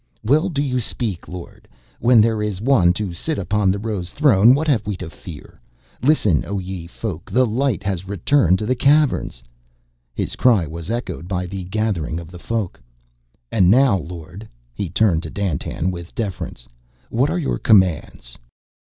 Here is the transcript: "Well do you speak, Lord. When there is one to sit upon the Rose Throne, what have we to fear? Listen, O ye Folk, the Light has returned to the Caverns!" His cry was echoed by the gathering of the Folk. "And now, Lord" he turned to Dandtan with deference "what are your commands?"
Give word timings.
"Well 0.23 0.49
do 0.49 0.63
you 0.63 0.79
speak, 0.79 1.27
Lord. 1.27 1.67
When 1.99 2.21
there 2.21 2.41
is 2.41 2.59
one 2.59 2.91
to 2.93 3.13
sit 3.13 3.37
upon 3.37 3.69
the 3.69 3.77
Rose 3.77 4.09
Throne, 4.11 4.55
what 4.55 4.67
have 4.67 4.87
we 4.87 4.97
to 4.97 5.11
fear? 5.11 5.61
Listen, 6.01 6.43
O 6.43 6.57
ye 6.57 6.87
Folk, 6.87 7.29
the 7.29 7.45
Light 7.45 7.83
has 7.83 8.07
returned 8.07 8.57
to 8.57 8.65
the 8.65 8.73
Caverns!" 8.73 9.43
His 10.15 10.35
cry 10.35 10.65
was 10.65 10.89
echoed 10.89 11.27
by 11.27 11.45
the 11.45 11.65
gathering 11.65 12.19
of 12.19 12.31
the 12.31 12.39
Folk. 12.39 12.81
"And 13.51 13.69
now, 13.69 13.95
Lord" 13.95 14.49
he 14.73 14.89
turned 14.89 15.21
to 15.21 15.29
Dandtan 15.29 15.91
with 15.91 16.15
deference 16.15 16.67
"what 17.11 17.29
are 17.29 17.37
your 17.37 17.59
commands?" 17.59 18.39